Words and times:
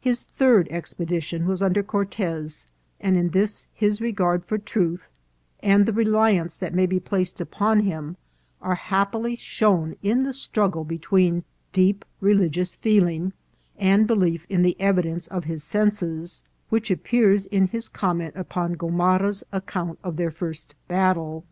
His 0.00 0.22
third 0.22 0.66
expedition 0.70 1.44
was 1.46 1.60
under 1.62 1.82
Cortez, 1.82 2.66
and 3.02 3.18
in 3.18 3.28
this 3.28 3.66
his 3.74 4.00
regard 4.00 4.46
for 4.46 4.56
truth 4.56 5.06
and 5.60 5.84
the 5.84 5.92
reliance 5.92 6.56
that 6.56 6.72
may 6.72 6.86
be 6.86 6.98
placed 6.98 7.38
upon 7.38 7.80
him 7.80 8.16
are 8.62 8.76
happily 8.76 9.36
shown 9.36 9.94
in 10.02 10.22
the 10.22 10.32
struggle 10.32 10.84
between 10.84 11.44
deep 11.74 12.06
religious 12.18 12.76
feeling 12.76 13.34
and 13.76 14.06
belief 14.06 14.46
in 14.48 14.62
the 14.62 14.74
evidence 14.80 15.26
of 15.26 15.44
his 15.44 15.62
senses, 15.62 16.44
which 16.70 16.90
appears 16.90 17.44
in 17.44 17.66
his 17.66 17.90
comment 17.90 18.34
upon 18.36 18.72
Gomara's 18.74 19.44
account 19.52 19.98
of 20.02 20.16
their 20.16 20.30
first 20.30 20.74
battle. 20.88 21.44